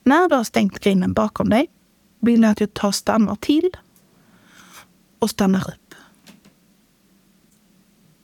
När 0.03 0.29
du 0.29 0.35
har 0.35 0.45
stängt 0.45 0.79
grinden 0.79 1.13
bakom 1.13 1.49
dig 1.49 1.67
vill 2.21 2.43
jag 2.43 2.51
att 2.51 2.59
du 2.59 2.67
tar 2.67 2.89
och 2.89 2.95
stannar 2.95 3.37
till 3.37 3.71
och 5.21 5.31
stannar 5.31 5.69
upp. 5.69 5.95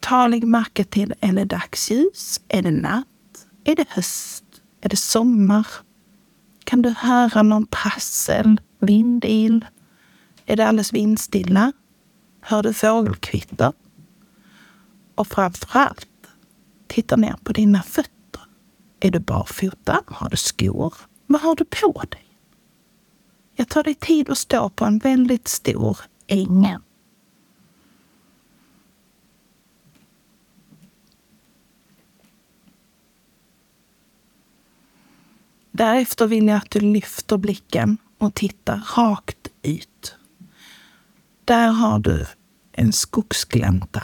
Ta 0.00 0.26
lägg 0.26 0.46
märke 0.46 0.84
till, 0.84 1.14
är 1.20 1.32
det 1.32 1.44
dagsljus? 1.44 2.40
Är 2.48 2.62
det 2.62 2.70
natt? 2.70 3.06
Är 3.64 3.76
det 3.76 3.88
höst? 3.88 4.44
Är 4.80 4.88
det 4.88 4.96
sommar? 4.96 5.66
Kan 6.64 6.82
du 6.82 6.90
höra 6.90 7.42
någon 7.42 7.66
prassel, 7.66 8.60
vindil? 8.78 9.64
Är 10.46 10.56
det 10.56 10.66
alldeles 10.66 10.92
vindstilla? 10.92 11.72
Hör 12.40 12.62
du 12.62 12.74
fågelkvitter? 12.74 13.72
Och 15.14 15.26
framför 15.26 15.78
allt, 15.78 16.08
titta 16.86 17.16
ner 17.16 17.36
på 17.44 17.52
dina 17.52 17.82
fötter. 17.82 18.42
Är 19.00 19.10
du 19.10 19.18
barfota? 19.18 20.02
Har 20.06 20.30
du 20.30 20.36
skor? 20.36 20.94
Vad 21.26 21.40
har 21.40 21.56
du 21.56 21.64
på 21.64 22.02
dig? 22.10 22.38
Jag 23.54 23.68
tar 23.68 23.82
dig 23.82 23.94
tid 23.94 24.30
att 24.30 24.38
stå 24.38 24.68
på 24.68 24.84
en 24.84 24.98
väldigt 24.98 25.48
stor 25.48 25.98
ingen. 26.26 26.82
Därefter 35.70 36.26
vill 36.26 36.46
jag 36.46 36.56
att 36.56 36.70
du 36.70 36.80
lyfter 36.80 37.36
blicken 37.36 37.98
och 38.18 38.34
tittar 38.34 38.82
rakt 38.96 39.48
ut. 39.62 40.16
Där 41.44 41.68
har 41.68 41.98
du 41.98 42.26
en 42.72 42.92
skogsglänta 42.92 44.02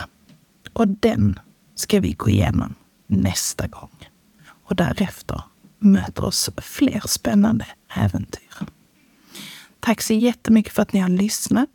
och 0.73 0.87
den 0.87 1.39
ska 1.75 1.99
vi 1.99 2.13
gå 2.13 2.29
igenom 2.29 2.75
nästa 3.07 3.67
gång. 3.67 4.09
Och 4.47 4.75
därefter 4.75 5.43
möter 5.79 6.25
oss 6.25 6.49
fler 6.57 7.01
spännande 7.07 7.65
äventyr. 7.95 8.67
Tack 9.85 10.01
så 10.01 10.13
jättemycket 10.13 10.73
för 10.73 10.81
att 10.81 10.93
ni 10.93 10.99
har 10.99 11.09
lyssnat. 11.09 11.69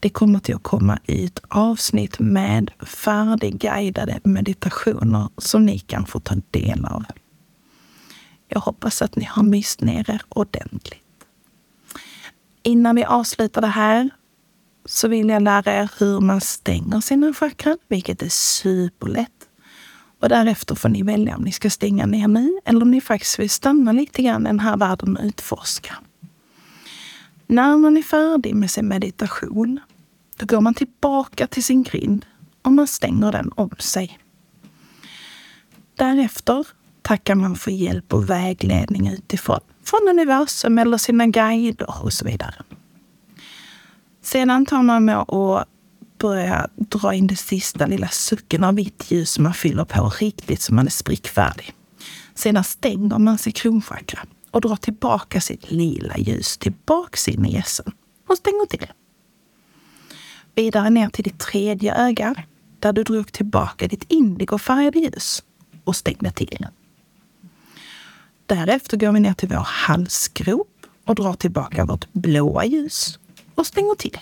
Det 0.00 0.08
kommer 0.08 0.38
till 0.38 0.54
att 0.54 0.62
komma 0.62 0.98
ett 1.06 1.40
avsnitt 1.48 2.18
med 2.18 2.70
färdigguidade 2.80 4.20
meditationer 4.24 5.28
som 5.38 5.66
ni 5.66 5.78
kan 5.78 6.06
få 6.06 6.20
ta 6.20 6.34
del 6.50 6.84
av. 6.84 7.04
Jag 8.48 8.60
hoppas 8.60 9.02
att 9.02 9.16
ni 9.16 9.24
har 9.24 9.42
myst 9.42 9.80
ner 9.80 10.10
er 10.10 10.22
ordentligt. 10.28 11.26
Innan 12.62 12.96
vi 12.96 13.04
avslutar 13.04 13.60
det 13.60 13.66
här 13.66 14.10
så 14.84 15.08
vill 15.08 15.28
jag 15.28 15.42
lära 15.42 15.72
er 15.72 15.90
hur 15.98 16.20
man 16.20 16.40
stänger 16.40 17.00
sina 17.00 17.34
chakran, 17.34 17.78
vilket 17.88 18.22
är 18.22 18.28
superlätt. 18.28 19.48
Och 20.20 20.28
därefter 20.28 20.74
får 20.74 20.88
ni 20.88 21.02
välja 21.02 21.36
om 21.36 21.42
ni 21.42 21.52
ska 21.52 21.70
stänga 21.70 22.06
ner 22.06 22.28
nu 22.28 22.60
eller 22.64 22.82
om 22.82 22.90
ni 22.90 23.00
faktiskt 23.00 23.38
vill 23.38 23.50
stanna 23.50 23.92
lite 23.92 24.22
grann 24.22 24.42
i 24.42 24.44
den 24.46 24.60
här 24.60 24.76
världen 24.76 25.16
och 25.16 25.24
utforska. 25.24 25.94
När 27.54 27.76
man 27.76 27.96
är 27.96 28.02
färdig 28.02 28.54
med 28.54 28.70
sin 28.70 28.88
meditation, 28.88 29.80
då 30.36 30.46
går 30.46 30.60
man 30.60 30.74
tillbaka 30.74 31.46
till 31.46 31.64
sin 31.64 31.82
grind 31.82 32.26
och 32.62 32.72
man 32.72 32.86
stänger 32.86 33.32
den 33.32 33.52
om 33.54 33.70
sig. 33.78 34.18
Därefter 35.96 36.66
tackar 37.02 37.34
man 37.34 37.56
för 37.56 37.70
hjälp 37.70 38.14
och 38.14 38.30
vägledning 38.30 39.08
utifrån, 39.08 39.60
från 39.84 40.08
universum 40.10 40.78
eller 40.78 40.98
sina 40.98 41.26
guider 41.26 42.04
och 42.04 42.12
så 42.12 42.24
vidare. 42.24 42.54
Sedan 44.22 44.66
tar 44.66 44.82
man 44.82 45.04
med 45.04 45.18
och 45.18 45.64
börjar 46.18 46.68
dra 46.76 47.14
in 47.14 47.26
det 47.26 47.36
sista 47.36 47.86
lilla 47.86 48.08
sucken 48.08 48.64
av 48.64 48.74
vitt 48.74 49.10
ljus 49.10 49.30
som 49.30 49.44
man 49.44 49.54
fyller 49.54 49.84
på 49.84 50.12
riktigt 50.20 50.62
så 50.62 50.74
man 50.74 50.86
är 50.86 50.90
sprickfärdig. 50.90 51.72
Sedan 52.34 52.64
stänger 52.64 53.18
man 53.18 53.38
sitt 53.38 53.56
kronchakra 53.56 54.20
och 54.54 54.60
drar 54.60 54.76
tillbaka 54.76 55.40
sitt 55.40 55.70
lila 55.70 56.18
ljus 56.18 56.58
tillbaks 56.58 57.28
in 57.28 57.46
i 57.46 57.52
gässen 57.52 57.92
och 58.26 58.36
stänger 58.36 58.66
till. 58.66 58.86
Vidare 60.54 60.90
ner 60.90 61.08
till 61.08 61.24
ditt 61.24 61.38
tredje 61.38 61.94
öga 61.94 62.34
där 62.78 62.92
du 62.92 63.02
drog 63.02 63.32
tillbaka 63.32 63.88
ditt 63.88 64.04
indigofärgade 64.08 64.98
ljus 64.98 65.44
och 65.84 65.96
stängde 65.96 66.30
till. 66.30 66.66
Därefter 68.46 68.96
går 68.96 69.12
vi 69.12 69.20
ner 69.20 69.34
till 69.34 69.48
vår 69.48 69.66
halsgrop 69.66 70.86
och 71.04 71.14
drar 71.14 71.34
tillbaka 71.34 71.84
vårt 71.84 72.12
blåa 72.12 72.64
ljus 72.64 73.18
och 73.54 73.66
stänger 73.66 73.94
till. 73.94 74.18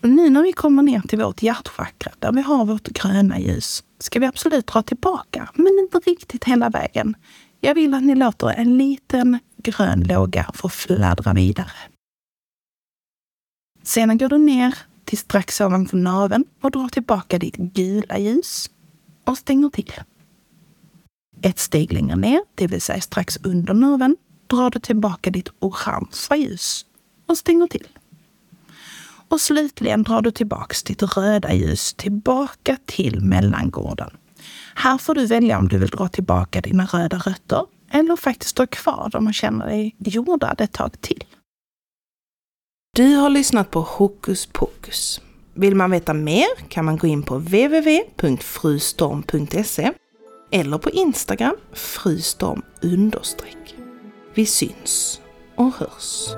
Nu 0.00 0.30
när 0.30 0.42
vi 0.42 0.52
kommer 0.52 0.82
ner 0.82 1.00
till 1.00 1.18
vårt 1.18 1.42
hjärtchakra 1.42 2.12
där 2.18 2.32
vi 2.32 2.40
har 2.42 2.64
vårt 2.64 2.88
gröna 2.88 3.38
ljus 3.38 3.84
ska 3.98 4.20
vi 4.20 4.26
absolut 4.26 4.66
dra 4.66 4.82
tillbaka, 4.82 5.50
men 5.54 5.78
inte 5.78 5.98
riktigt 5.98 6.44
hela 6.44 6.70
vägen. 6.70 7.16
Jag 7.60 7.74
vill 7.74 7.94
att 7.94 8.02
ni 8.02 8.14
låter 8.14 8.48
en 8.48 8.78
liten 8.78 9.38
grön 9.56 10.00
låga 10.00 10.50
få 10.54 10.68
fladdra 10.68 11.32
vidare. 11.32 11.70
Sedan 13.82 14.18
går 14.18 14.28
du 14.28 14.38
ner 14.38 14.78
till 15.04 15.18
strax 15.18 15.60
ovanför 15.60 15.96
naveln 15.96 16.44
och 16.60 16.70
drar 16.70 16.88
tillbaka 16.88 17.38
ditt 17.38 17.56
gula 17.56 18.18
ljus 18.18 18.70
och 19.24 19.38
stänger 19.38 19.68
till. 19.68 19.92
Ett 21.42 21.58
steg 21.58 21.92
längre 21.92 22.16
ner, 22.16 22.40
det 22.54 22.66
vill 22.66 22.80
säga 22.80 23.00
strax 23.00 23.38
under 23.42 23.74
naveln, 23.74 24.16
drar 24.46 24.70
du 24.70 24.80
tillbaka 24.80 25.30
ditt 25.30 25.48
orangea 25.58 26.36
ljus 26.36 26.86
och 27.26 27.38
stänger 27.38 27.66
till. 27.66 27.88
Och 29.28 29.40
slutligen 29.40 30.02
drar 30.02 30.22
du 30.22 30.30
tillbaks 30.30 30.82
ditt 30.82 31.02
röda 31.16 31.52
ljus 31.52 31.94
tillbaka 31.94 32.76
till 32.86 33.20
mellangården. 33.20 34.10
Här 34.80 34.98
får 34.98 35.14
du 35.14 35.26
välja 35.26 35.58
om 35.58 35.68
du 35.68 35.78
vill 35.78 35.88
dra 35.88 36.08
tillbaka 36.08 36.60
dina 36.60 36.86
röda 36.86 37.18
rötter 37.18 37.66
eller 37.90 38.16
faktiskt 38.16 38.50
stå 38.50 38.66
kvar 38.66 39.08
dem 39.12 39.26
och 39.26 39.34
känna 39.34 39.66
dig 39.66 39.96
jordad 39.98 40.60
ett 40.60 40.72
tag 40.72 41.00
till. 41.00 41.24
Du 42.96 43.14
har 43.14 43.30
lyssnat 43.30 43.70
på 43.70 43.80
Hokus 43.80 44.46
pokus. 44.46 45.20
Vill 45.54 45.74
man 45.74 45.90
veta 45.90 46.14
mer 46.14 46.46
kan 46.68 46.84
man 46.84 46.96
gå 46.96 47.06
in 47.06 47.22
på 47.22 47.38
www.frustorm.se 47.38 49.92
eller 50.50 50.78
på 50.78 50.90
Instagram 50.90 51.56
frustorm. 51.72 52.62
Vi 54.34 54.46
syns 54.46 55.20
och 55.56 55.74
hörs. 55.74 56.28